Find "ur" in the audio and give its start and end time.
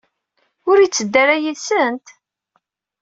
0.69-0.77